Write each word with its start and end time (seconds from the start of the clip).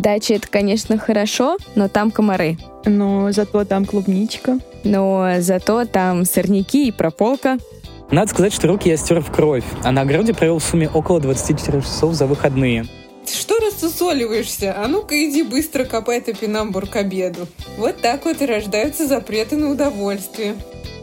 Дача— 0.00 0.34
это, 0.36 0.48
конечно, 0.48 0.96
хорошо, 0.96 1.58
но 1.74 1.88
там 1.88 2.10
комары. 2.10 2.56
Но 2.86 3.32
зато 3.32 3.66
там 3.66 3.84
клубничка. 3.84 4.58
Но 4.82 5.34
зато 5.40 5.84
там 5.84 6.24
сорняки 6.24 6.88
и 6.88 6.90
прополка. 6.90 7.58
Надо 8.10 8.30
сказать, 8.30 8.54
что 8.54 8.66
руки 8.66 8.88
я 8.88 8.96
стер 8.96 9.20
в 9.20 9.30
кровь, 9.30 9.64
а 9.84 9.92
на 9.92 10.00
огороде 10.00 10.32
провел 10.32 10.58
в 10.58 10.64
сумме 10.64 10.88
около 10.88 11.20
24 11.20 11.82
часов 11.82 12.14
за 12.14 12.26
выходные. 12.26 12.86
Что 13.26 13.58
рассусоливаешься? 13.58 14.74
А 14.74 14.88
ну-ка 14.88 15.14
иди 15.22 15.42
быстро 15.42 15.84
копай 15.84 16.22
топинамбур 16.22 16.86
к 16.86 16.96
обеду. 16.96 17.46
Вот 17.76 18.00
так 18.00 18.24
вот 18.24 18.40
и 18.40 18.46
рождаются 18.46 19.06
запреты 19.06 19.56
на 19.56 19.70
удовольствие. 19.70 20.56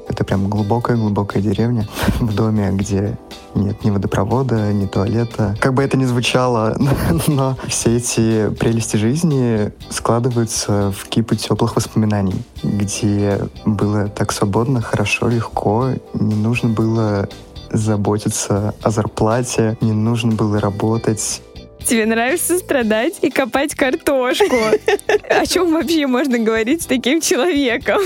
Это 0.08 0.24
прям 0.24 0.50
глубокая-глубокая 0.50 1.42
деревня 1.42 1.88
в 2.20 2.34
доме, 2.34 2.70
где 2.72 3.18
нет 3.56 3.84
ни 3.84 3.90
водопровода, 3.90 4.72
ни 4.72 4.86
туалета. 4.86 5.56
Как 5.60 5.74
бы 5.74 5.84
это 5.84 5.98
ни 5.98 6.06
звучало, 6.06 6.78
но 7.28 7.58
все 7.68 7.98
эти 7.98 8.50
прелести 8.56 8.98
жизни 8.98 9.72
складываются 9.90 10.92
в 10.92 11.08
кипу 11.08 11.36
теплых 11.36 11.76
воспоминаний, 11.76 12.42
где 12.64 13.40
было 13.66 14.08
так 14.08 14.32
свободно, 14.32 14.82
хорошо, 14.82 15.28
легко, 15.30 15.90
не 16.14 16.36
нужно 16.36 16.70
было 16.70 17.28
заботиться 17.72 18.74
о 18.82 18.92
зарплате, 18.92 19.78
не 19.82 19.92
нужно 19.92 20.32
было 20.34 20.60
работать, 20.60 21.42
Тебе 21.88 22.06
нравится 22.06 22.58
страдать 22.58 23.14
и 23.22 23.30
копать 23.30 23.74
картошку. 23.74 24.58
О 25.30 25.46
чем 25.46 25.72
вообще 25.72 26.06
можно 26.06 26.38
говорить 26.38 26.82
с 26.82 26.86
таким 26.86 27.22
человеком? 27.22 28.02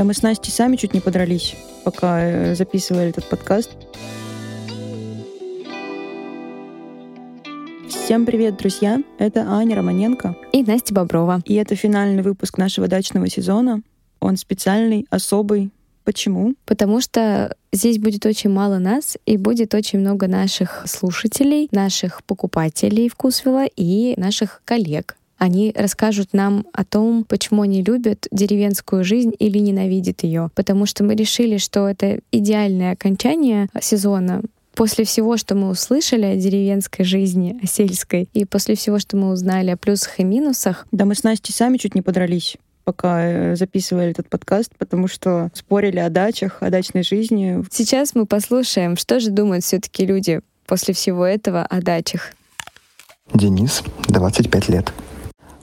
Да 0.00 0.04
мы 0.04 0.14
с 0.14 0.22
Настей 0.22 0.50
сами 0.50 0.76
чуть 0.76 0.94
не 0.94 1.00
подрались, 1.00 1.54
пока 1.84 2.24
э, 2.24 2.54
записывали 2.54 3.10
этот 3.10 3.28
подкаст. 3.28 3.68
Всем 7.86 8.24
привет, 8.24 8.56
друзья! 8.56 9.02
Это 9.18 9.42
Аня 9.46 9.76
Романенко. 9.76 10.36
И 10.52 10.62
Настя 10.62 10.94
Боброва. 10.94 11.42
И 11.44 11.52
это 11.52 11.76
финальный 11.76 12.22
выпуск 12.22 12.56
нашего 12.56 12.88
дачного 12.88 13.28
сезона. 13.28 13.82
Он 14.20 14.38
специальный, 14.38 15.06
особый. 15.10 15.70
Почему? 16.04 16.54
Потому 16.64 17.02
что 17.02 17.54
здесь 17.70 17.98
будет 17.98 18.24
очень 18.24 18.48
мало 18.48 18.78
нас, 18.78 19.18
и 19.26 19.36
будет 19.36 19.74
очень 19.74 19.98
много 19.98 20.28
наших 20.28 20.84
слушателей, 20.86 21.68
наших 21.72 22.24
покупателей 22.24 23.10
вкусвилла 23.10 23.66
и 23.66 24.18
наших 24.18 24.62
коллег. 24.64 25.18
Они 25.40 25.72
расскажут 25.74 26.34
нам 26.34 26.66
о 26.74 26.84
том, 26.84 27.24
почему 27.24 27.62
они 27.62 27.82
любят 27.82 28.28
деревенскую 28.30 29.04
жизнь 29.04 29.32
или 29.38 29.56
ненавидят 29.56 30.22
ее. 30.22 30.50
Потому 30.54 30.84
что 30.84 31.02
мы 31.02 31.14
решили, 31.14 31.56
что 31.56 31.88
это 31.88 32.20
идеальное 32.30 32.92
окончание 32.92 33.68
сезона 33.80 34.42
после 34.74 35.06
всего, 35.06 35.38
что 35.38 35.54
мы 35.54 35.70
услышали 35.70 36.26
о 36.26 36.36
деревенской 36.36 37.06
жизни, 37.06 37.58
о 37.62 37.66
сельской, 37.66 38.28
и 38.34 38.44
после 38.44 38.74
всего, 38.74 38.98
что 38.98 39.16
мы 39.16 39.30
узнали 39.30 39.70
о 39.70 39.78
плюсах 39.78 40.20
и 40.20 40.24
минусах... 40.24 40.86
Да 40.92 41.06
мы 41.06 41.14
с 41.14 41.24
Настей 41.24 41.54
сами 41.54 41.78
чуть 41.78 41.94
не 41.94 42.02
подрались 42.02 42.56
пока 42.84 43.24
э, 43.24 43.56
записывали 43.56 44.10
этот 44.10 44.28
подкаст, 44.28 44.72
потому 44.76 45.06
что 45.06 45.50
спорили 45.54 45.98
о 45.98 46.10
дачах, 46.10 46.58
о 46.60 46.70
дачной 46.70 47.04
жизни. 47.04 47.62
Сейчас 47.70 48.14
мы 48.14 48.26
послушаем, 48.26 48.96
что 48.96 49.20
же 49.20 49.30
думают 49.30 49.64
все-таки 49.64 50.04
люди 50.04 50.40
после 50.66 50.92
всего 50.92 51.24
этого 51.24 51.62
о 51.62 51.80
дачах. 51.80 52.32
Денис, 53.32 53.84
25 54.08 54.68
лет. 54.70 54.92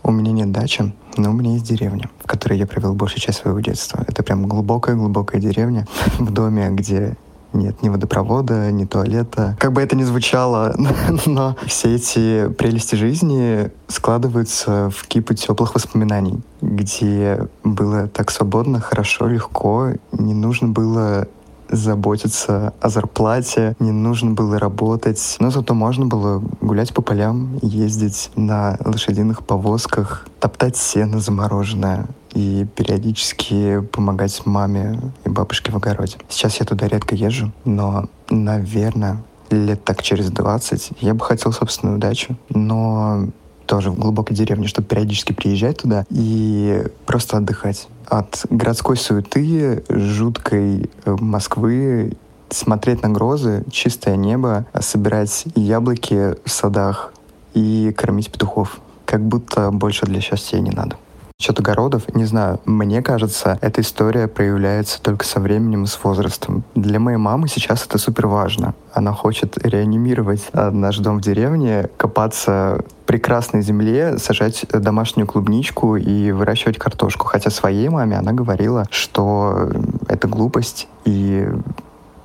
У 0.08 0.12
меня 0.12 0.32
нет 0.32 0.54
дачи, 0.54 0.94
но 1.18 1.32
у 1.32 1.34
меня 1.34 1.52
есть 1.52 1.66
деревня, 1.66 2.10
в 2.24 2.28
которой 2.28 2.58
я 2.58 2.66
провел 2.66 2.94
большую 2.94 3.20
часть 3.20 3.40
своего 3.40 3.60
детства. 3.60 4.06
Это 4.08 4.24
прям 4.24 4.48
глубокая-глубокая 4.48 5.42
деревня 5.42 5.86
в 6.18 6.32
доме, 6.32 6.70
где 6.70 7.18
нет 7.52 7.84
ни 7.84 7.90
водопровода, 7.90 8.72
ни 8.72 8.86
туалета. 8.86 9.58
Как 9.60 9.74
бы 9.74 9.82
это 9.82 9.98
ни 9.98 10.04
звучало, 10.04 10.74
но 11.26 11.58
все 11.66 11.96
эти 11.96 12.48
прелести 12.48 12.96
жизни 12.96 13.70
складываются 13.90 14.90
в 14.96 15.06
кипу 15.08 15.34
теплых 15.34 15.76
воспоминаний, 15.76 16.40
где 16.62 17.46
было 17.66 18.08
так 18.08 18.32
свободно, 18.32 18.80
хорошо, 18.80 19.28
легко, 19.28 19.90
не 20.14 20.34
нужно 20.34 20.70
было 20.70 21.28
заботиться 21.70 22.74
о 22.82 22.90
зарплате, 22.90 23.76
не 23.80 23.92
нужно 23.92 24.32
было 24.32 24.60
работать, 24.60 25.38
но 25.40 25.52
зато 25.52 25.74
можно 25.74 26.06
было 26.06 26.42
гулять 26.62 26.94
по 26.94 27.02
полям, 27.02 27.60
ездить 27.62 28.30
на 28.36 28.78
лошадиных 28.84 29.46
повозках, 29.46 30.28
топтать 30.40 30.78
сено 30.78 31.20
замороженное 31.20 32.08
и 32.34 32.66
периодически 32.76 33.82
помогать 33.92 34.46
маме 34.46 35.00
и 35.26 35.30
бабушке 35.30 35.72
в 35.72 35.76
огороде. 35.76 36.18
Сейчас 36.30 36.60
я 36.60 36.66
туда 36.66 36.88
редко 36.88 37.16
езжу, 37.16 37.52
но, 37.66 38.06
наверное, 38.30 39.24
лет 39.50 39.84
так 39.84 40.04
через 40.04 40.30
20 40.30 40.92
я 41.00 41.14
бы 41.14 41.24
хотел 41.24 41.52
собственную 41.52 42.00
дачу, 42.00 42.38
но 42.50 43.28
тоже 43.68 43.92
в 43.92 44.00
глубокой 44.00 44.36
деревне, 44.36 44.68
чтобы 44.68 44.88
периодически 44.88 45.34
приезжать 45.34 45.78
туда 45.78 46.06
и 46.10 46.84
просто 47.06 47.38
отдыхать 47.38 47.88
от 48.06 48.46
городской 48.50 48.98
суеты, 48.98 49.84
жуткой 49.90 50.90
э, 51.06 51.16
Москвы, 51.20 52.14
смотреть 52.50 53.04
на 53.04 53.10
грозы, 53.10 53.64
чистое 53.72 54.16
небо, 54.16 54.66
собирать 54.80 55.46
яблоки 55.56 56.36
в 56.46 56.50
садах 56.50 57.14
и 57.54 57.94
кормить 57.96 58.32
петухов. 58.32 58.80
Как 59.06 59.22
будто 59.22 59.72
больше 59.72 60.06
для 60.06 60.22
счастья 60.22 60.60
не 60.60 60.72
надо. 60.72 60.96
Насчет 61.40 61.60
огородов, 61.60 62.16
не 62.16 62.26
знаю, 62.26 62.60
мне 62.66 63.04
кажется, 63.04 63.60
эта 63.62 63.82
история 63.82 64.28
проявляется 64.28 65.00
только 65.00 65.24
со 65.24 65.40
временем 65.40 65.84
и 65.84 65.86
с 65.86 66.04
возрастом. 66.04 66.64
Для 66.74 67.00
моей 67.00 67.20
мамы 67.20 67.48
сейчас 67.48 67.86
это 67.86 68.00
супер 68.00 68.26
важно. 68.26 68.74
Она 68.92 69.14
хочет 69.14 69.56
реанимировать 69.64 70.50
а, 70.54 70.72
наш 70.72 70.98
дом 70.98 71.20
в 71.20 71.22
деревне, 71.22 71.92
копаться 71.96 72.80
в 72.80 73.06
прекрасной 73.06 73.62
земле, 73.62 74.18
сажать 74.18 74.66
домашнюю 74.72 75.28
клубничку 75.28 75.96
и 75.96 76.32
выращивать 76.32 76.80
картошку. 76.80 77.28
Хотя 77.28 77.52
своей 77.52 77.90
маме 77.90 78.18
она 78.18 78.32
говорила, 78.32 78.88
что 78.90 79.70
это 80.10 80.28
глупость 80.28 80.88
и 81.06 81.48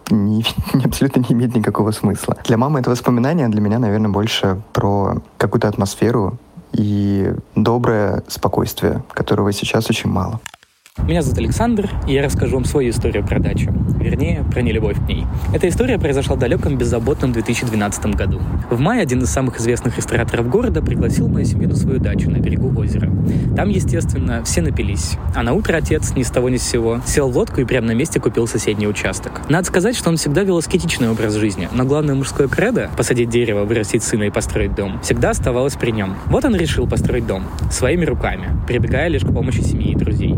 не, 0.08 0.42
не, 0.72 0.84
абсолютно 0.86 1.20
не 1.20 1.34
имеет 1.34 1.54
никакого 1.54 1.90
смысла. 1.90 2.38
Для 2.44 2.56
мамы 2.56 2.80
это 2.80 2.88
воспоминание, 2.88 3.46
а 3.46 3.50
для 3.50 3.60
меня, 3.60 3.78
наверное, 3.78 4.10
больше 4.10 4.62
про 4.72 5.18
какую-то 5.36 5.68
атмосферу, 5.68 6.38
и 6.72 7.32
доброе 7.54 8.22
спокойствие, 8.28 9.02
которого 9.10 9.52
сейчас 9.52 9.88
очень 9.90 10.10
мало. 10.10 10.40
Меня 10.98 11.22
зовут 11.22 11.38
Александр, 11.38 11.91
и 12.06 12.12
я 12.12 12.22
расскажу 12.22 12.54
вам 12.54 12.64
свою 12.64 12.91
историю 12.91 13.26
про 13.26 13.41
дачу. 13.41 13.72
Вернее, 13.98 14.44
про 14.53 14.60
нелюбовь 14.60 14.97
к 14.97 15.08
ней. 15.08 15.25
Эта 15.53 15.69
история 15.69 15.98
произошла 15.98 16.36
в 16.36 16.38
далеком 16.38 16.76
беззаботном 16.76 17.32
2012 17.32 18.14
году. 18.14 18.41
В 18.70 18.78
мае 18.78 19.00
один 19.00 19.22
из 19.22 19.31
самых 19.31 19.58
известных 19.58 19.97
рестораторов 19.97 20.48
города 20.48 20.81
пригласил 20.81 21.28
мою 21.28 21.44
семью 21.44 21.70
на 21.70 21.76
свою 21.76 21.98
дачу 21.98 22.31
на 22.31 22.36
берегу 22.36 22.72
озера. 22.78 23.10
Там, 23.56 23.70
естественно, 23.70 24.44
все 24.44 24.60
напились. 24.60 25.19
А 25.34 25.42
на 25.42 25.54
утро 25.54 25.76
отец 25.76 26.14
ни 26.14 26.22
с 26.22 26.31
того 26.31 26.50
ни 26.50 26.56
с 26.58 26.62
сего 26.62 27.00
сел 27.06 27.31
в 27.31 27.36
лодку 27.36 27.60
и 27.62 27.64
прямо 27.64 27.88
на 27.88 27.94
месте 27.94 28.20
купил 28.20 28.47
соседний 28.47 28.86
участок. 28.86 29.42
Надо 29.48 29.66
сказать, 29.66 29.97
что 29.97 30.10
он 30.10 30.19
всегда 30.19 30.44
вел 30.44 30.58
аскетичный 30.58 31.10
образ 31.10 31.34
жизни, 31.34 31.69
но 31.72 31.84
главное 31.84 32.14
мужское 32.14 32.48
кредо— 32.48 32.91
посадить 32.97 33.31
дерево, 33.31 33.64
вырастить 33.64 34.02
сына 34.02 34.25
и 34.25 34.31
построить 34.31 34.75
дом— 34.75 35.00
всегда 35.02 35.31
оставалось 35.31 35.75
при 35.75 35.91
нем. 35.91 36.14
Вот 36.26 36.44
он 36.44 36.54
решил 36.54 36.86
построить 36.86 37.26
дом 37.26 37.44
своими 37.70 38.04
руками, 38.04 38.50
прибегая 38.69 39.08
лишь 39.08 39.22
к 39.22 39.32
помощи 39.32 39.62
семьи 39.62 39.92
и 39.92 39.97
друзей. 39.97 40.36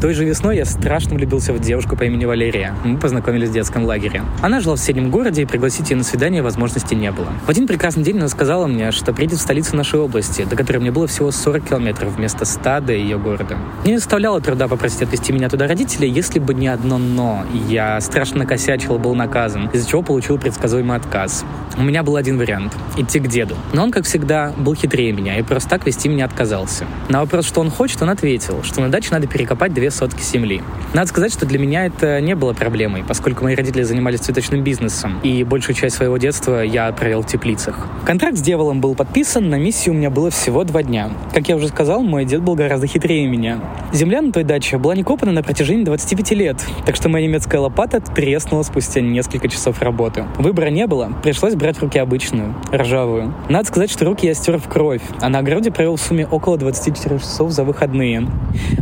Той 0.00 0.14
же 0.14 0.24
весной 0.24 0.56
я 0.56 0.64
страшно 0.64 1.14
влюбился 1.16 1.52
в 1.52 1.60
девушку 1.60 1.94
по 1.94 2.04
имени 2.04 2.24
Валерия. 2.24 2.74
Мы 2.84 2.96
познакомились 2.96 3.50
в 3.50 3.52
детском 3.52 3.84
лагере. 3.84 4.22
Она 4.40 4.60
жила 4.60 4.76
в 4.76 4.78
соседнем 4.78 5.10
городе, 5.10 5.42
и 5.42 5.44
пригласить 5.44 5.90
ее 5.90 5.96
на 5.98 6.04
свидание 6.04 6.40
возможности 6.40 6.94
не 6.94 7.12
было. 7.12 7.28
В 7.44 7.50
один 7.50 7.66
прекрасный 7.66 8.02
день 8.02 8.16
она 8.16 8.28
сказала 8.28 8.66
мне, 8.66 8.92
что 8.92 9.12
приедет 9.12 9.40
в 9.40 9.42
столицу 9.42 9.76
нашей 9.76 10.00
области, 10.00 10.44
до 10.44 10.56
которой 10.56 10.78
мне 10.78 10.90
было 10.90 11.06
всего 11.06 11.30
40 11.30 11.68
километров 11.68 12.16
вместо 12.16 12.46
100 12.46 12.80
до 12.80 12.92
ее 12.94 13.18
города. 13.18 13.58
Мне 13.84 13.92
не 13.92 13.98
составляло 13.98 14.40
труда 14.40 14.68
попросить 14.68 15.02
отвезти 15.02 15.34
меня 15.34 15.50
туда 15.50 15.68
родителей, 15.68 16.08
если 16.08 16.38
бы 16.38 16.54
не 16.54 16.68
одно 16.68 16.96
«но». 16.96 17.44
Я 17.68 18.00
страшно 18.00 18.38
накосячил, 18.38 18.98
был 18.98 19.14
наказан, 19.14 19.68
из-за 19.74 19.86
чего 19.86 20.00
получил 20.00 20.38
предсказуемый 20.38 20.96
отказ. 20.96 21.44
У 21.76 21.82
меня 21.82 22.02
был 22.02 22.16
один 22.16 22.38
вариант— 22.38 22.72
идти 22.96 23.20
к 23.20 23.28
деду. 23.28 23.54
Но 23.74 23.82
он, 23.82 23.90
как 23.90 24.06
всегда, 24.06 24.54
был 24.56 24.74
хитрее 24.74 25.12
меня 25.12 25.38
и 25.38 25.42
просто 25.42 25.68
так 25.68 25.84
вести 25.84 26.08
меня 26.08 26.24
отказался. 26.24 26.86
На 27.10 27.20
вопрос, 27.20 27.46
что 27.46 27.60
он 27.60 27.70
хочет, 27.70 28.00
он 28.00 28.08
ответил, 28.08 28.62
что 28.62 28.80
на 28.80 28.88
даче 28.88 29.08
надо 29.10 29.26
перекопать 29.26 29.74
две 29.74 29.89
сотки 29.90 30.22
земли. 30.22 30.62
Надо 30.94 31.08
сказать, 31.08 31.32
что 31.32 31.46
для 31.46 31.58
меня 31.58 31.86
это 31.86 32.20
не 32.20 32.34
было 32.34 32.52
проблемой, 32.52 33.04
поскольку 33.06 33.44
мои 33.44 33.54
родители 33.54 33.82
занимались 33.82 34.20
цветочным 34.20 34.62
бизнесом, 34.62 35.20
и 35.22 35.44
большую 35.44 35.76
часть 35.76 35.96
своего 35.96 36.18
детства 36.18 36.62
я 36.62 36.90
провел 36.92 37.22
в 37.22 37.26
теплицах. 37.26 37.86
Контракт 38.04 38.36
с 38.36 38.40
дьяволом 38.40 38.80
был 38.80 38.94
подписан, 38.94 39.48
на 39.48 39.56
миссии 39.56 39.90
у 39.90 39.94
меня 39.94 40.10
было 40.10 40.30
всего 40.30 40.64
два 40.64 40.82
дня. 40.82 41.10
Как 41.32 41.48
я 41.48 41.56
уже 41.56 41.68
сказал, 41.68 42.02
мой 42.02 42.24
дед 42.24 42.42
был 42.42 42.54
гораздо 42.54 42.86
хитрее 42.86 43.26
меня. 43.26 43.60
Земля 43.92 44.22
на 44.22 44.32
той 44.32 44.44
даче 44.44 44.78
была 44.78 44.94
не 44.94 45.02
копана 45.02 45.32
на 45.32 45.42
протяжении 45.42 45.84
25 45.84 46.30
лет, 46.32 46.64
так 46.86 46.96
что 46.96 47.08
моя 47.08 47.26
немецкая 47.26 47.58
лопата 47.58 48.00
треснула 48.00 48.62
спустя 48.62 49.00
несколько 49.00 49.48
часов 49.48 49.82
работы. 49.82 50.24
Выбора 50.38 50.68
не 50.68 50.86
было, 50.86 51.12
пришлось 51.22 51.54
брать 51.54 51.78
в 51.78 51.82
руки 51.82 51.98
обычную, 51.98 52.54
ржавую. 52.72 53.34
Надо 53.48 53.66
сказать, 53.66 53.90
что 53.90 54.04
руки 54.04 54.26
я 54.26 54.34
стер 54.34 54.58
в 54.58 54.68
кровь, 54.68 55.02
а 55.20 55.28
на 55.28 55.40
огороде 55.40 55.70
провел 55.70 55.96
в 55.96 56.00
сумме 56.00 56.26
около 56.26 56.56
24 56.56 57.18
часов 57.18 57.50
за 57.50 57.64
выходные. 57.64 58.28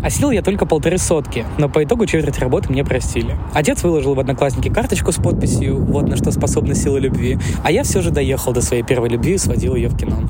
А 0.03 0.11
сил 0.11 0.31
я 0.31 0.43
только 0.43 0.67
полторы 0.67 0.98
сотки, 0.99 1.47
но 1.59 1.69
по 1.69 1.83
итогу 1.85 2.06
четверть 2.06 2.39
работы 2.39 2.71
мне 2.71 2.85
простили. 2.85 3.37
Отец 3.55 3.83
выложил 3.83 4.15
в 4.15 4.21
Одноклассники 4.21 4.69
карточку 4.69 5.12
с 5.12 5.17
подписью 5.17 5.83
«Вот 5.85 6.09
на 6.09 6.17
что 6.17 6.31
способна 6.31 6.75
сила 6.75 6.99
любви», 6.99 7.39
а 7.65 7.71
я 7.71 7.83
все 7.83 8.00
же 8.00 8.11
доехал 8.11 8.53
до 8.53 8.61
своей 8.61 8.83
первой 8.83 9.09
любви 9.09 9.35
и 9.35 9.39
сводил 9.39 9.75
ее 9.75 9.89
в 9.89 9.97
кино. 9.97 10.29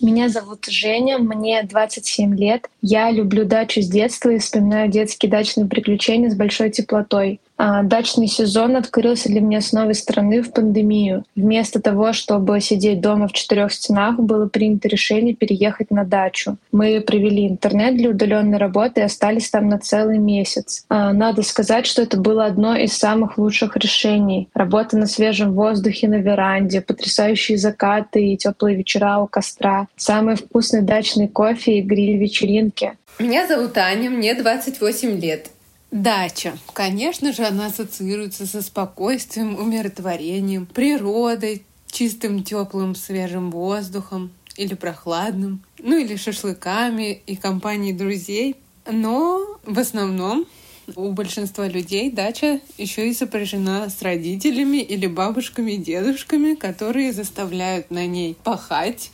Меня 0.00 0.28
зовут 0.28 0.66
Женя, 0.66 1.18
мне 1.18 1.62
27 1.62 2.36
лет. 2.36 2.68
Я 2.82 3.10
люблю 3.10 3.44
дачу 3.44 3.80
с 3.80 3.88
детства 3.88 4.30
и 4.30 4.38
вспоминаю 4.38 4.90
детские 4.90 5.30
дачные 5.30 5.66
приключения 5.66 6.30
с 6.30 6.34
большой 6.34 6.70
теплотой. 6.70 7.40
А, 7.56 7.82
дачный 7.82 8.26
сезон 8.26 8.76
открылся 8.76 9.28
для 9.28 9.40
меня 9.40 9.60
с 9.60 9.72
новой 9.72 9.94
стороны 9.94 10.42
в 10.42 10.52
пандемию. 10.52 11.24
Вместо 11.36 11.80
того, 11.80 12.12
чтобы 12.12 12.60
сидеть 12.60 13.00
дома 13.00 13.28
в 13.28 13.32
четырех 13.32 13.72
стенах, 13.72 14.18
было 14.18 14.46
принято 14.46 14.88
решение 14.88 15.34
переехать 15.34 15.90
на 15.90 16.04
дачу. 16.04 16.56
Мы 16.72 17.00
провели 17.00 17.48
интернет 17.48 17.96
для 17.96 18.10
удаленной 18.10 18.58
работы 18.58 19.00
и 19.00 19.04
остались 19.04 19.50
там 19.50 19.68
на 19.68 19.78
целый 19.78 20.18
месяц. 20.18 20.84
А, 20.88 21.12
надо 21.12 21.42
сказать, 21.42 21.86
что 21.86 22.02
это 22.02 22.16
было 22.16 22.44
одно 22.46 22.76
из 22.76 22.92
самых 22.92 23.38
лучших 23.38 23.76
решений. 23.76 24.48
Работа 24.54 24.96
на 24.96 25.06
свежем 25.06 25.54
воздухе 25.54 26.08
на 26.08 26.16
веранде, 26.16 26.80
потрясающие 26.80 27.56
закаты 27.56 28.32
и 28.32 28.36
теплые 28.36 28.76
вечера 28.76 29.18
у 29.18 29.26
костра, 29.26 29.86
самый 29.96 30.36
вкусный 30.36 30.82
дачный 30.82 31.28
кофе 31.28 31.78
и 31.78 31.82
гриль-вечеринки. 31.82 32.94
Меня 33.18 33.46
зовут 33.46 33.78
Аня, 33.78 34.10
мне 34.10 34.34
28 34.34 35.20
лет. 35.20 35.50
Дача. 35.94 36.58
Конечно 36.72 37.32
же, 37.32 37.44
она 37.44 37.66
ассоциируется 37.66 38.46
со 38.46 38.62
спокойствием, 38.62 39.54
умиротворением, 39.54 40.66
природой, 40.66 41.62
чистым, 41.86 42.42
теплым, 42.42 42.96
свежим 42.96 43.52
воздухом 43.52 44.32
или 44.56 44.74
прохладным, 44.74 45.62
ну 45.78 45.96
или 45.96 46.16
шашлыками 46.16 47.22
и 47.28 47.36
компанией 47.36 47.92
друзей. 47.92 48.56
Но 48.90 49.46
в 49.62 49.78
основном 49.78 50.46
у 50.96 51.12
большинства 51.12 51.68
людей 51.68 52.10
дача 52.10 52.58
еще 52.76 53.08
и 53.08 53.14
сопряжена 53.14 53.88
с 53.88 54.02
родителями 54.02 54.78
или 54.78 55.06
бабушками 55.06 55.74
и 55.74 55.76
дедушками, 55.76 56.56
которые 56.56 57.12
заставляют 57.12 57.92
на 57.92 58.04
ней 58.04 58.36
пахать, 58.42 59.12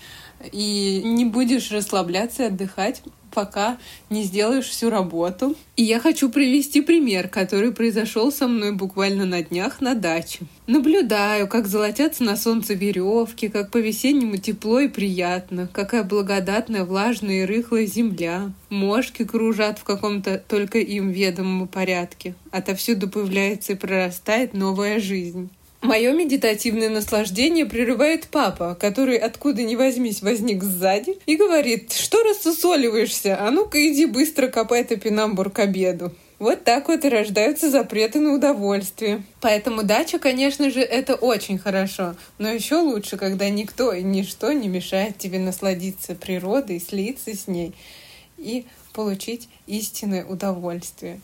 и 0.51 1.03
не 1.05 1.27
будешь 1.27 1.71
расслабляться 1.71 2.45
и 2.45 2.47
отдыхать, 2.47 3.03
пока 3.33 3.79
не 4.11 4.25
сделаешь 4.25 4.67
всю 4.67 4.91
работу. 4.91 5.57
И 5.77 5.83
я 5.83 6.01
хочу 6.01 6.31
привести 6.31 6.81
пример, 6.81 7.29
который 7.29 7.73
произошел 7.73 8.31
со 8.31 8.47
мной 8.47 8.73
буквально 8.73 9.25
на 9.25 9.43
днях 9.43 9.81
на 9.81 9.95
даче. 9.95 10.41
Наблюдаю, 10.67 11.49
как 11.49 11.67
золотятся 11.67 12.25
на 12.25 12.37
солнце 12.37 12.75
веревки, 12.75 13.49
как 13.49 13.71
по-весеннему 13.71 14.37
тепло 14.37 14.81
и 14.81 14.89
приятно, 14.89 15.69
какая 15.73 16.05
благодатная, 16.05 16.85
влажная 16.85 17.43
и 17.43 17.47
рыхлая 17.47 17.87
земля. 17.87 18.53
Мошки 18.69 19.25
кружат 19.25 19.79
в 19.79 19.85
каком-то 19.85 20.43
только 20.47 20.79
им 20.79 21.11
ведомом 21.11 21.67
порядке. 21.69 22.35
Отовсюду 22.51 23.09
появляется 23.09 23.73
и 23.73 23.77
прорастает 23.77 24.55
новая 24.55 25.01
жизнь. 25.01 25.51
Мое 25.83 26.13
медитативное 26.13 26.91
наслаждение 26.91 27.65
прерывает 27.65 28.29
папа, 28.29 28.77
который 28.79 29.17
откуда 29.17 29.63
ни 29.63 29.77
возьмись 29.77 30.21
возник 30.21 30.63
сзади 30.63 31.17
и 31.25 31.37
говорит, 31.37 31.93
что 31.95 32.23
рассусоливаешься, 32.23 33.39
а 33.41 33.51
ну-ка 33.51 33.79
иди 33.91 34.05
быстро 34.05 34.49
копай 34.49 34.85
топинамбур 34.85 35.49
к 35.51 35.59
обеду. 35.61 36.13
Вот 36.39 36.65
так 36.65 36.89
вот 36.89 37.05
и 37.05 37.09
рождаются 37.09 37.71
запреты 37.71 38.21
на 38.21 38.35
удовольствие. 38.35 39.23
Поэтому 39.41 39.83
дача, 39.83 40.19
конечно 40.19 40.71
же, 40.71 40.81
это 40.81 41.15
очень 41.15 41.59
хорошо. 41.59 42.15
Но 42.39 42.51
еще 42.51 42.77
лучше, 42.77 43.17
когда 43.17 43.49
никто 43.49 43.93
и 43.93 44.03
ничто 44.03 44.53
не 44.53 44.69
мешает 44.69 45.19
тебе 45.19 45.39
насладиться 45.39 46.15
природой, 46.15 46.81
слиться 46.81 47.35
с 47.35 47.47
ней 47.47 47.75
и 48.39 48.67
получить 48.93 49.49
истинное 49.67 50.25
удовольствие. 50.25 51.21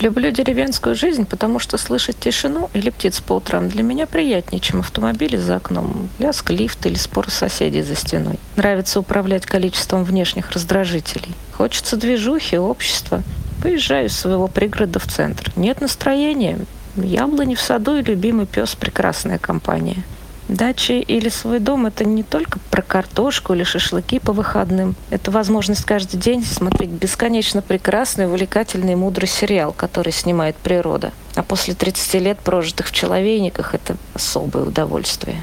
Люблю 0.00 0.30
деревенскую 0.30 0.94
жизнь, 0.94 1.26
потому 1.26 1.58
что 1.58 1.76
слышать 1.76 2.18
тишину 2.20 2.70
или 2.72 2.90
птиц 2.90 3.20
по 3.20 3.34
утрам 3.34 3.68
для 3.68 3.82
меня 3.82 4.06
приятнее, 4.06 4.60
чем 4.60 4.80
автомобили 4.80 5.36
за 5.36 5.56
окном, 5.56 6.08
лязг 6.20 6.50
лифта 6.50 6.88
или 6.88 6.96
спор 6.96 7.28
соседей 7.30 7.82
за 7.82 7.96
стеной. 7.96 8.38
Нравится 8.54 9.00
управлять 9.00 9.44
количеством 9.44 10.04
внешних 10.04 10.52
раздражителей. 10.52 11.34
Хочется 11.52 11.96
движухи, 11.96 12.56
общества. 12.56 13.24
Поезжаю 13.60 14.06
из 14.06 14.16
своего 14.16 14.46
пригорода 14.46 15.00
в 15.00 15.06
центр. 15.08 15.50
Нет 15.56 15.80
настроения. 15.80 16.60
Яблони 16.94 17.56
в 17.56 17.60
саду 17.60 17.96
и 17.96 18.02
любимый 18.02 18.46
пес– 18.46 18.74
прекрасная 18.80 19.38
компания. 19.38 20.04
Дача 20.48 20.94
или 20.94 21.28
свой 21.28 21.60
дом– 21.60 21.84
это 21.86 22.06
не 22.06 22.22
только 22.22 22.58
про 22.70 22.80
картошку 22.80 23.52
или 23.52 23.64
шашлыки 23.64 24.18
по 24.18 24.32
выходным. 24.32 24.96
Это 25.10 25.30
возможность 25.30 25.84
каждый 25.84 26.18
день 26.18 26.42
смотреть 26.42 26.88
бесконечно 26.88 27.60
прекрасный, 27.60 28.26
увлекательный 28.26 28.94
и 28.94 28.96
мудрый 28.96 29.28
сериал, 29.28 29.74
который 29.76 30.10
снимает 30.10 30.56
природа. 30.56 31.12
А 31.34 31.42
после 31.42 31.74
30 31.74 32.14
лет, 32.22 32.38
прожитых 32.38 32.86
в 32.86 32.92
человейниках, 32.92 33.74
это 33.74 33.98
особое 34.14 34.64
удовольствие. 34.64 35.36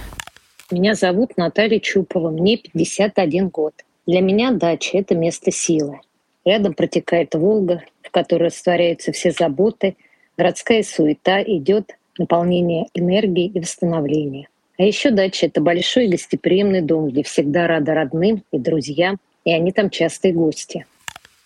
Меня 0.72 0.96
зовут 0.96 1.38
Наталья 1.38 1.80
Чупова, 1.80 2.31
мне 2.31 2.58
51 2.58 3.50
год. 3.50 3.75
Для 4.08 4.22
меня 4.22 4.50
дача– 4.50 4.90
это 4.98 5.13
место 5.13 5.51
силы. 5.51 6.00
Рядом 6.46 6.74
протекает 6.74 7.36
Волга, 7.36 7.84
в 8.01 8.10
которой 8.10 8.46
растворяются 8.46 9.12
все 9.12 9.31
заботы, 9.31 9.98
городская 10.36 10.81
суета, 10.81 11.44
идет 11.44 11.96
наполнение 12.18 12.88
энергии 12.96 13.46
и 13.46 13.60
восстановления. 13.60 14.48
А 14.77 14.83
еще 14.83 15.10
дача– 15.12 15.45
это 15.48 15.62
большой 15.62 16.07
гостеприимный 16.07 16.81
дом, 16.81 17.07
где 17.07 17.24
всегда 17.24 17.66
рады 17.66 17.94
родным 17.94 18.44
и 18.51 18.60
друзьям, 18.60 19.18
и 19.45 19.54
они 19.54 19.72
там 19.72 19.89
частые 19.89 20.33
гости. 20.33 20.86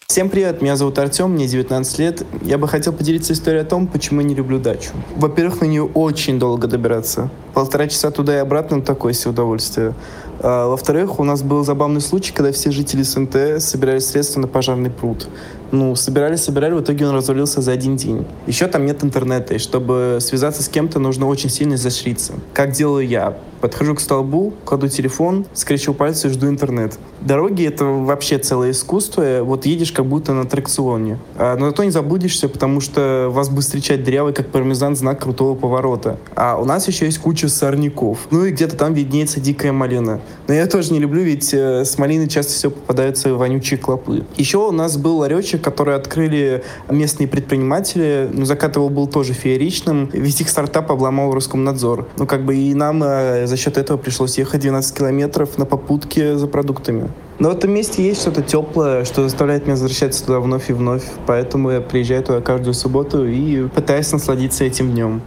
Всем 0.07 0.31
привет, 0.31 0.63
меня 0.63 0.75
зовут 0.75 0.97
Артем, 0.97 1.33
мне 1.33 1.47
19 1.47 1.99
лет. 1.99 2.23
Я 2.41 2.57
бы 2.57 2.67
хотел 2.67 2.91
поделиться 2.91 3.33
историей 3.33 3.61
о 3.61 3.65
том, 3.65 3.85
почему 3.85 4.21
я 4.21 4.27
не 4.27 4.33
люблю 4.33 4.57
дачу. 4.57 4.89
Во-первых, 5.15 5.61
на 5.61 5.65
нее 5.65 5.83
очень 5.83 6.39
долго 6.39 6.67
добираться. 6.67 7.29
Полтора 7.53 7.87
часа 7.87 8.09
туда 8.09 8.35
и 8.35 8.39
обратно– 8.39 8.81
такое 8.83 9.13
себе 9.13 9.29
удовольствие. 9.29 9.93
А, 10.41 10.67
во-вторых, 10.67 11.19
у 11.19 11.23
нас 11.23 11.43
был 11.43 11.63
забавный 11.63 12.01
случай, 12.01 12.33
когда 12.33 12.51
все 12.51 12.71
жители 12.71 13.03
СНТ 13.03 13.61
собирали 13.61 13.99
средства 13.99 14.39
на 14.39 14.47
пожарный 14.47 14.89
пруд. 14.89 15.27
Ну, 15.71 15.95
собирали, 15.95 16.35
собирали, 16.35 16.73
в 16.73 16.81
итоге 16.81 17.05
он 17.05 17.13
развалился 17.13 17.61
за 17.61 17.71
один 17.71 17.95
день. 17.95 18.25
Еще 18.47 18.67
там 18.67 18.85
нет 18.85 19.03
интернета, 19.03 19.53
и 19.53 19.57
чтобы 19.59 20.17
связаться 20.19 20.63
с 20.63 20.69
кем-то, 20.69 20.99
нужно 20.99 21.27
очень 21.27 21.49
сильно 21.49 21.77
зашриться. 21.77 22.33
Как 22.53 22.71
делаю 22.71 23.07
я? 23.07 23.37
Подхожу 23.61 23.93
к 23.93 23.99
столбу, 23.99 24.53
кладу 24.65 24.87
телефон, 24.87 25.45
скрещу 25.53 25.93
пальцы 25.93 26.27
и 26.27 26.31
жду 26.31 26.47
интернет. 26.47 26.97
Дороги— 27.19 27.65
это 27.67 27.83
вообще 27.85 28.37
целое 28.37 28.71
искусство. 28.71 29.41
Вот 29.43 29.65
едешь 29.65 29.91
как 29.91 30.05
будто 30.05 30.33
на 30.33 30.41
аттракционе. 30.41 31.19
А, 31.35 31.57
но 31.57 31.67
зато 31.67 31.83
не 31.83 31.91
заблудишься, 31.91 32.47
потому 32.47 32.79
что 32.79 33.27
вас 33.29 33.49
будет 33.49 33.65
встречать 33.65 34.03
дырявый, 34.03 34.33
как 34.33 34.47
пармезан, 34.47 34.95
знак 34.95 35.21
крутого 35.21 35.55
поворота. 35.55 36.17
А 36.35 36.57
у 36.57 36.63
нас 36.63 36.87
еще 36.87 37.05
есть 37.05 37.19
куча 37.19 37.49
сорняков. 37.49 38.19
Ну 38.31 38.45
и 38.45 38.51
где-то 38.51 38.77
там 38.77 38.93
виднеется 38.93 39.41
дикая 39.41 39.73
малина. 39.73 40.21
Но 40.47 40.53
я 40.55 40.65
тоже 40.65 40.93
не 40.93 40.99
люблю, 40.99 41.21
ведь 41.21 41.53
э, 41.53 41.85
с 41.85 41.97
малины 41.97 42.27
часто 42.27 42.53
все 42.53 42.71
попадаются 42.71 43.33
вонючие 43.35 43.77
клопы. 43.79 44.25
Еще 44.35 44.57
у 44.57 44.71
нас 44.71 44.97
был 44.97 45.17
ларечек, 45.17 45.61
который 45.61 45.95
открыли 45.95 46.63
местные 46.89 47.27
предприниматели. 47.27 48.29
Но 48.33 48.45
закат 48.45 48.75
его 48.75 48.89
был 48.89 49.07
тоже 49.07 49.33
фееричным. 49.33 50.09
Ведь 50.11 50.41
их 50.41 50.49
стартап 50.49 50.91
обломал 50.91 51.33
Роскомнадзор. 51.33 52.07
Ну 52.17 52.25
как 52.25 52.45
бы 52.45 52.55
и 52.55 52.73
нам 52.73 53.03
э, 53.03 53.45
за 53.45 53.57
счет 53.57 53.77
этого 53.77 53.97
пришлось 53.97 54.37
ехать 54.39 54.61
12 54.61 54.97
километров 54.97 55.57
на 55.57 55.65
попутке 55.65 56.35
за 56.35 56.47
продуктами. 56.47 57.09
Но 57.37 57.51
в 57.51 57.53
этом 57.53 57.71
месте 57.71 58.03
есть 58.03 58.21
что-то 58.21 58.41
теплое, 58.41 59.05
что 59.05 59.23
заставляет 59.23 59.63
меня 59.63 59.73
возвращаться 59.73 60.25
туда 60.25 60.39
вновь 60.39 60.69
и 60.69 60.73
вновь. 60.73 61.03
Поэтому 61.25 61.69
я 61.69 61.79
приезжаю 61.79 62.23
туда 62.23 62.41
каждую 62.41 62.73
субботу 62.73 63.25
и 63.25 63.67
пытаюсь 63.67 64.11
насладиться 64.11 64.65
этим 64.65 64.91
днем. 64.91 65.21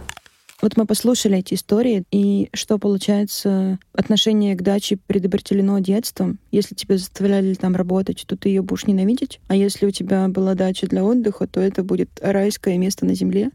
Вот 0.63 0.77
мы 0.77 0.85
послушали 0.85 1.39
эти 1.39 1.55
истории, 1.55 2.05
и 2.09 2.47
что 2.53 2.77
получается, 2.77 3.79
отношение 3.91 4.55
к 4.55 4.61
даче 4.61 4.97
предопределено 5.07 5.79
детством. 5.79 6.39
Если 6.51 6.73
тебя 6.73 6.97
заставляли 6.97 7.53
там 7.55 7.75
работать, 7.75 8.23
то 8.25 8.37
ты 8.37 8.47
ее 8.47 8.61
будешь 8.61 8.87
ненавидеть. 8.87 9.41
А 9.49 9.57
если 9.57 9.85
у 9.85 9.91
тебя 9.91 10.25
была 10.29 10.53
дача 10.53 10.87
для 10.87 11.03
отдыха, 11.03 11.47
то 11.47 11.59
это 11.59 11.83
будет 11.83 12.11
райское 12.21 12.77
место 12.77 13.05
на 13.05 13.13
земле. 13.13 13.51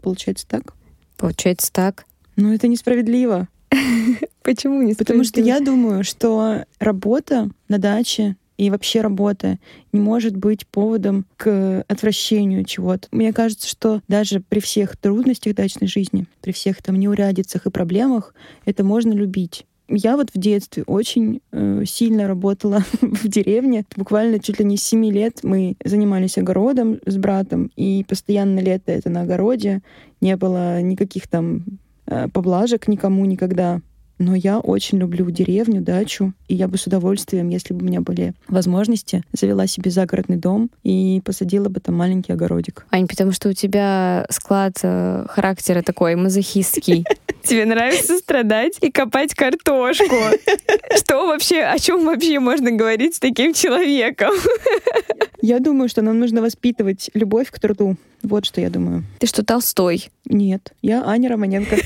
Получается 0.00 0.46
так? 0.46 0.74
Получается 1.16 1.72
так. 1.72 2.06
Но 2.36 2.54
это 2.54 2.68
несправедливо. 2.68 3.48
Почему 4.44 4.80
не 4.80 4.94
Потому 4.94 5.24
что 5.24 5.40
я 5.40 5.58
думаю, 5.58 6.04
что 6.04 6.66
работа 6.78 7.50
на 7.66 7.78
даче 7.78 8.36
и 8.56 8.70
вообще 8.70 9.00
работа 9.00 9.58
не 9.92 10.00
может 10.00 10.36
быть 10.36 10.66
поводом 10.66 11.26
к 11.36 11.84
отвращению 11.88 12.64
чего-то. 12.64 13.08
Мне 13.10 13.32
кажется, 13.32 13.68
что 13.68 14.00
даже 14.08 14.40
при 14.40 14.60
всех 14.60 14.96
трудностях 14.96 15.54
дачной 15.54 15.88
жизни, 15.88 16.26
при 16.40 16.52
всех 16.52 16.82
там 16.82 16.98
неурядицах 16.98 17.66
и 17.66 17.70
проблемах, 17.70 18.34
это 18.64 18.84
можно 18.84 19.12
любить. 19.12 19.66
Я 19.88 20.16
вот 20.16 20.30
в 20.32 20.38
детстве 20.38 20.82
очень 20.86 21.40
э, 21.52 21.84
сильно 21.86 22.26
работала 22.26 22.82
в 23.00 23.28
деревне. 23.28 23.84
Буквально 23.96 24.38
чуть 24.38 24.58
ли 24.58 24.64
не 24.64 24.76
с 24.76 24.84
7 24.84 25.04
лет 25.10 25.40
мы 25.42 25.76
занимались 25.84 26.38
огородом 26.38 27.00
с 27.04 27.16
братом, 27.18 27.70
и 27.76 28.04
постоянно 28.08 28.60
лето 28.60 28.92
это 28.92 29.10
на 29.10 29.22
огороде. 29.22 29.82
Не 30.20 30.36
было 30.36 30.80
никаких 30.80 31.28
там 31.28 31.64
э, 32.06 32.28
поблажек 32.28 32.88
никому 32.88 33.24
никогда. 33.26 33.82
Но 34.18 34.34
я 34.34 34.58
очень 34.58 34.98
люблю 34.98 35.30
деревню, 35.30 35.80
дачу, 35.80 36.32
и 36.48 36.54
я 36.54 36.68
бы 36.68 36.78
с 36.78 36.86
удовольствием, 36.86 37.48
если 37.48 37.74
бы 37.74 37.82
у 37.82 37.84
меня 37.84 38.00
были 38.00 38.34
возможности, 38.48 39.22
завела 39.32 39.66
себе 39.66 39.90
загородный 39.90 40.36
дом 40.36 40.70
и 40.82 41.20
посадила 41.24 41.68
бы 41.68 41.80
там 41.80 41.96
маленький 41.96 42.32
огородик. 42.32 42.86
Ань, 42.90 43.08
потому 43.08 43.32
что 43.32 43.48
у 43.48 43.52
тебя 43.52 44.26
склад 44.30 44.74
э, 44.82 45.26
характера 45.28 45.82
такой 45.82 46.14
мазохистский. 46.16 47.04
Тебе 47.42 47.66
нравится 47.66 48.16
страдать 48.16 48.78
и 48.80 48.90
копать 48.90 49.34
картошку. 49.34 50.16
Что 50.96 51.26
вообще, 51.26 51.62
о 51.62 51.78
чем 51.78 52.06
вообще 52.06 52.40
можно 52.40 52.70
говорить 52.70 53.16
с 53.16 53.18
таким 53.18 53.52
человеком? 53.52 54.30
Я 55.42 55.60
думаю, 55.60 55.90
что 55.90 56.00
нам 56.00 56.18
нужно 56.18 56.40
воспитывать 56.40 57.10
любовь 57.12 57.50
к 57.50 57.60
труду. 57.60 57.96
Вот 58.22 58.46
что 58.46 58.62
я 58.62 58.70
думаю. 58.70 59.04
Ты 59.18 59.26
что, 59.26 59.44
Толстой? 59.44 60.08
Нет, 60.24 60.72
я 60.80 61.04
Аня 61.04 61.28
Романенко. 61.28 61.76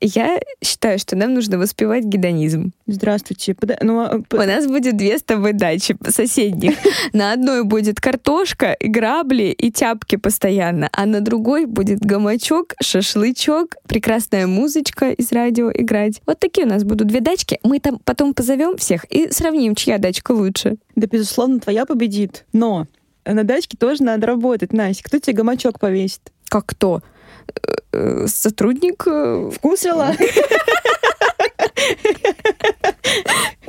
Я 0.00 0.40
считаю, 0.62 0.98
что 0.98 1.16
нам 1.16 1.34
нужно 1.34 1.58
воспевать 1.58 2.04
гедонизм. 2.04 2.72
Здравствуйте. 2.86 3.54
Пода- 3.54 3.78
ну, 3.82 4.00
а, 4.00 4.20
У 4.32 4.36
нас 4.36 4.66
будет 4.66 4.96
две 4.96 5.18
с 5.18 5.22
тобой 5.22 5.52
дачи 5.52 5.96
соседних. 6.08 6.76
На 7.12 7.32
одной 7.32 7.64
будет 7.64 8.00
картошка, 8.00 8.72
и 8.72 8.88
грабли 8.88 9.44
и 9.44 9.70
тяпки 9.72 10.16
постоянно, 10.16 10.88
а 10.92 11.06
на 11.06 11.20
другой 11.20 11.66
будет 11.66 12.00
гамачок, 12.00 12.74
шашлычок, 12.82 13.76
прекрасная 13.86 14.46
музычка 14.46 15.10
из 15.10 15.32
радио 15.32 15.70
играть. 15.72 16.20
Вот 16.26 16.38
такие 16.38 16.66
у 16.66 16.70
нас 16.70 16.84
будут 16.84 17.08
две 17.08 17.20
дачки. 17.20 17.58
Мы 17.62 17.80
там 17.80 17.98
потом 18.04 18.34
позовем 18.34 18.76
всех 18.76 19.04
и 19.10 19.30
сравним, 19.32 19.74
чья 19.74 19.98
дачка 19.98 20.32
лучше. 20.32 20.76
Да, 20.96 21.06
безусловно, 21.06 21.60
твоя 21.60 21.86
победит. 21.86 22.44
Но 22.52 22.86
на 23.24 23.44
дачке 23.44 23.76
тоже 23.76 24.02
надо 24.02 24.26
работать, 24.26 24.72
Настя. 24.72 25.04
Кто 25.04 25.18
тебе 25.18 25.34
гамачок 25.34 25.78
повесит? 25.78 26.32
Как 26.48 26.66
кто? 26.66 27.02
Э, 27.54 27.74
э, 27.92 28.26
Сотрудник 28.26 29.04
э, 29.06 29.50
Вкусила? 29.54 30.12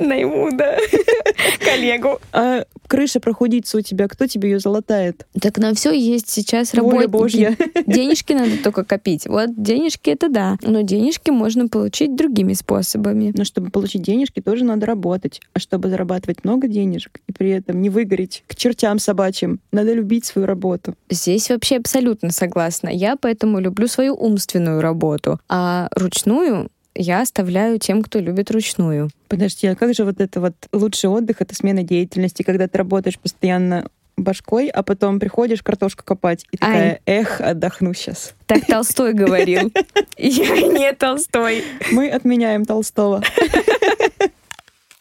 найму, 0.00 0.50
да, 0.56 0.76
коллегу. 1.60 2.18
А 2.32 2.64
крыша 2.86 3.20
прохудится 3.20 3.78
у 3.78 3.80
тебя, 3.80 4.08
кто 4.08 4.26
тебе 4.26 4.50
ее 4.50 4.58
залатает? 4.58 5.26
Так 5.40 5.58
на 5.58 5.74
все 5.74 5.92
есть 5.92 6.28
сейчас 6.28 6.74
работники. 6.74 7.06
Божья. 7.06 7.56
Денежки 7.86 8.32
надо 8.32 8.62
только 8.62 8.84
копить. 8.84 9.26
Вот 9.26 9.50
денежки 9.56 10.10
это 10.10 10.28
да. 10.28 10.56
Но 10.62 10.80
денежки 10.80 11.30
можно 11.30 11.68
получить 11.68 12.16
другими 12.16 12.52
способами. 12.54 13.32
Но 13.36 13.44
чтобы 13.44 13.70
получить 13.70 14.02
денежки, 14.02 14.40
тоже 14.40 14.64
надо 14.64 14.86
работать. 14.86 15.40
А 15.54 15.60
чтобы 15.60 15.90
зарабатывать 15.90 16.44
много 16.44 16.68
денежек 16.68 17.20
и 17.26 17.32
при 17.32 17.50
этом 17.50 17.80
не 17.80 17.90
выгореть 17.90 18.44
к 18.46 18.56
чертям 18.56 18.98
собачьим, 18.98 19.60
надо 19.72 19.92
любить 19.92 20.24
свою 20.24 20.46
работу. 20.46 20.94
Здесь 21.08 21.50
вообще 21.50 21.76
абсолютно 21.76 22.30
согласна. 22.30 22.88
Я 22.88 23.16
поэтому 23.16 23.60
люблю 23.60 23.86
свою 23.86 24.14
умственную 24.14 24.80
работу. 24.80 25.40
А 25.48 25.88
ручную 25.94 26.70
я 27.00 27.22
оставляю 27.22 27.78
тем, 27.78 28.02
кто 28.02 28.18
любит 28.18 28.50
ручную. 28.50 29.10
Подожди, 29.28 29.66
а 29.66 29.74
как 29.74 29.94
же 29.94 30.04
вот 30.04 30.20
это 30.20 30.40
вот 30.40 30.54
лучший 30.72 31.08
отдых— 31.08 31.36
это 31.40 31.54
смена 31.54 31.82
деятельности, 31.82 32.42
когда 32.42 32.68
ты 32.68 32.78
работаешь 32.78 33.18
постоянно 33.18 33.88
башкой, 34.16 34.68
а 34.68 34.82
потом 34.82 35.18
приходишь 35.18 35.62
картошку 35.62 36.04
копать 36.04 36.44
и 36.50 36.58
такая, 36.58 37.00
эх, 37.06 37.40
отдохну 37.40 37.94
сейчас. 37.94 38.34
Так 38.46 38.66
Толстой 38.66 39.14
говорил. 39.14 39.72
Я 40.18 40.60
не 40.60 40.92
Толстой. 40.92 41.64
Мы 41.90 42.10
отменяем 42.10 42.66
Толстого. 42.66 43.22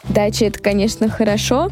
Дача— 0.08 0.46
это, 0.48 0.60
конечно, 0.60 1.10
хорошо, 1.10 1.70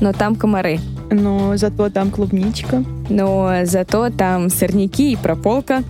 но 0.00 0.14
там 0.14 0.36
комары. 0.36 0.78
Но 1.10 1.56
зато 1.56 1.90
там 1.90 2.10
клубничка, 2.10 2.82
Но 3.10 3.60
зато 3.64 4.08
там 4.10 4.48
сорняки 4.48 5.12
и 5.12 5.16
прополка. 5.16 5.82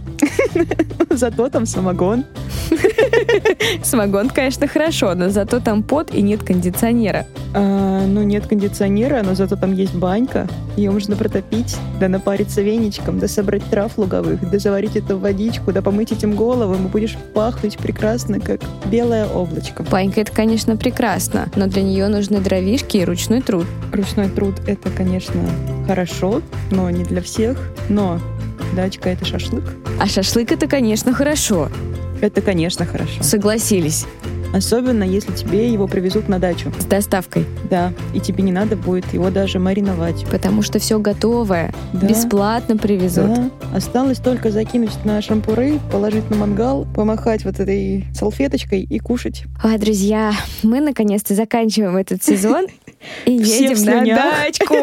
зато 1.10 1.48
там 1.48 1.66
самогон. 1.66 2.24
Самогон, 3.82 4.30
конечно, 4.30 4.66
хорошо, 4.68 5.14
но 5.14 5.30
зато 5.30 5.60
там 5.60 5.82
пот 5.82 6.14
и 6.14 6.22
нет 6.22 6.42
кондиционера. 6.42 7.26
А, 7.54 8.06
ну, 8.06 8.22
нет 8.22 8.46
кондиционера, 8.46 9.22
но 9.22 9.34
зато 9.34 9.56
там 9.56 9.74
есть 9.74 9.94
банька. 9.94 10.48
Ее 10.76 10.90
можно 10.90 11.16
протопить, 11.16 11.76
да 11.98 12.08
напариться 12.08 12.62
веничком, 12.62 13.18
да 13.18 13.28
собрать 13.28 13.64
трав 13.64 13.98
луговых, 13.98 14.48
да 14.48 14.58
заварить 14.58 14.96
это 14.96 15.16
в 15.16 15.20
водичку, 15.20 15.72
да 15.72 15.82
помыть 15.82 16.12
этим 16.12 16.34
голову, 16.34 16.74
и 16.74 16.78
будешь 16.78 17.16
пахнуть 17.34 17.76
прекрасно, 17.76 18.40
как 18.40 18.60
белое 18.86 19.26
облачко. 19.26 19.82
Банька— 19.82 20.20
это, 20.22 20.32
конечно, 20.32 20.76
прекрасно, 20.76 21.48
но 21.56 21.66
для 21.66 21.82
нее 21.82 22.08
нужны 22.08 22.40
дровишки 22.40 22.98
и 22.98 23.04
ручной 23.04 23.42
труд. 23.42 23.66
Ручной 23.92 24.28
труд— 24.28 24.54
это, 24.66 24.90
конечно, 24.90 25.42
хорошо, 25.86 26.42
но 26.70 26.88
не 26.90 27.04
для 27.04 27.20
всех. 27.20 27.58
Но 27.88 28.20
дачка— 28.74 29.08
это 29.10 29.24
шашлык. 29.24 29.64
А 29.98 30.06
шашлык— 30.06 30.52
это, 30.52 30.66
конечно, 30.66 31.12
хорошо. 31.12 31.68
Это, 32.20 32.40
конечно, 32.42 32.84
хорошо. 32.84 33.22
Согласились. 33.22 34.06
Особенно, 34.52 35.04
если 35.04 35.32
тебе 35.32 35.72
его 35.72 35.86
привезут 35.86 36.28
на 36.28 36.38
дачу. 36.38 36.72
С 36.78 36.84
доставкой. 36.84 37.46
Да, 37.70 37.92
и 38.12 38.20
тебе 38.20 38.42
не 38.42 38.50
надо 38.50 38.76
будет 38.76 39.12
его 39.12 39.30
даже 39.30 39.58
мариновать. 39.58 40.24
Потому 40.28 40.62
что 40.62 40.78
все 40.80 40.98
готовое. 40.98 41.72
Да. 41.92 42.06
Бесплатно 42.06 42.76
привезут. 42.76 43.32
Да. 43.32 43.50
Осталось 43.72 44.18
только 44.18 44.50
закинуть 44.50 45.04
на 45.04 45.22
шампуры, 45.22 45.78
положить 45.92 46.28
на 46.30 46.36
мангал, 46.36 46.86
помахать 46.94 47.44
вот 47.44 47.60
этой 47.60 48.06
салфеточкой 48.12 48.82
и 48.82 48.98
кушать. 48.98 49.44
Ой, 49.62 49.78
друзья, 49.78 50.32
мы 50.64 50.80
наконец-то 50.80 51.34
заканчиваем 51.34 51.96
этот 51.96 52.24
сезон 52.24 52.66
и 53.26 53.42
Все 53.42 53.68
едем 53.68 53.84
на 53.84 54.04
дачку. 54.04 54.74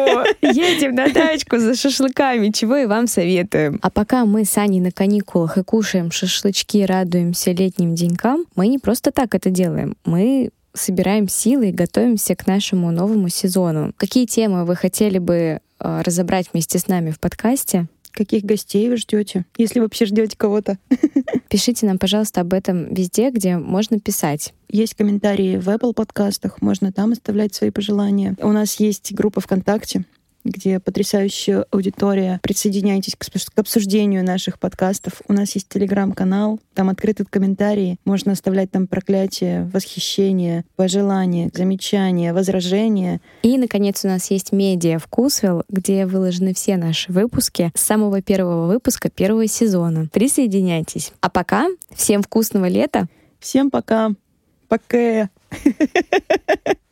Едем 0.42 0.94
на 0.94 1.08
дачку 1.08 1.58
за 1.58 1.74
шашлыками, 1.74 2.50
чего 2.50 2.76
и 2.76 2.86
вам 2.86 3.06
советуем. 3.06 3.78
А 3.82 3.90
пока 3.90 4.24
мы 4.24 4.44
с 4.44 4.56
Аней 4.58 4.80
на 4.80 4.90
каникулах 4.90 5.58
и 5.58 5.62
кушаем 5.62 6.10
шашлычки, 6.10 6.84
радуемся 6.84 7.52
летним 7.52 7.94
денькам, 7.94 8.44
мы 8.56 8.68
не 8.68 8.78
просто 8.78 9.12
так 9.12 9.34
это 9.34 9.50
делаем. 9.50 9.96
Мы 10.04 10.50
собираем 10.74 11.28
силы 11.28 11.70
и 11.70 11.72
готовимся 11.72 12.34
к 12.34 12.46
нашему 12.46 12.90
новому 12.90 13.28
сезону. 13.28 13.92
Какие 13.96 14.26
темы 14.26 14.64
вы 14.64 14.76
хотели 14.76 15.18
бы 15.18 15.60
э, 15.80 16.02
разобрать 16.04 16.48
вместе 16.52 16.78
с 16.78 16.88
нами 16.88 17.10
в 17.10 17.18
подкасте? 17.18 17.86
Каких 18.18 18.42
гостей 18.42 18.88
вы 18.88 18.96
ждете? 18.96 19.44
Если 19.58 19.78
вообще 19.78 20.04
ждете 20.04 20.36
кого-то. 20.36 20.76
Пишите 21.48 21.86
нам, 21.86 21.98
пожалуйста, 21.98 22.40
об 22.40 22.52
этом 22.52 22.92
везде, 22.92 23.30
где 23.30 23.58
можно 23.58 24.00
писать. 24.00 24.54
Есть 24.68 24.94
комментарии 24.94 25.56
в 25.56 25.68
Apple 25.68 25.94
подкастах, 25.94 26.60
можно 26.60 26.90
там 26.90 27.12
оставлять 27.12 27.54
свои 27.54 27.70
пожелания. 27.70 28.34
У 28.42 28.50
нас 28.50 28.80
есть 28.80 29.12
группа 29.12 29.40
ВКонтакте, 29.40 30.04
где 30.44 30.80
потрясающая 30.80 31.64
аудитория. 31.70 32.40
Присоединяйтесь 32.42 33.16
к 33.16 33.58
обсуждению 33.58 34.24
наших 34.24 34.58
подкастов. 34.58 35.22
У 35.28 35.32
нас 35.32 35.54
есть 35.54 35.68
телеграм-канал, 35.68 36.60
там 36.74 36.88
открыты 36.88 37.24
комментарии. 37.24 37.98
Можно 38.04 38.32
оставлять 38.32 38.70
там 38.70 38.86
проклятие, 38.86 39.70
восхищение, 39.72 40.64
пожелания, 40.76 41.50
замечания, 41.52 42.32
возражения. 42.32 43.20
И, 43.42 43.58
наконец, 43.58 44.04
у 44.04 44.08
нас 44.08 44.30
есть 44.30 44.52
медиа 44.52 44.98
«Вкусвилл», 44.98 45.64
где 45.68 46.06
выложены 46.06 46.54
все 46.54 46.76
наши 46.76 47.12
выпуски 47.12 47.70
с 47.74 47.82
самого 47.82 48.22
первого 48.22 48.66
выпуска 48.66 49.10
первого 49.10 49.46
сезона. 49.46 50.08
Присоединяйтесь. 50.12 51.12
А 51.20 51.28
пока 51.28 51.66
всем 51.94 52.22
вкусного 52.22 52.66
лета! 52.66 53.08
Всем 53.40 53.70
пока. 53.70 54.10
Пока. 54.68 55.30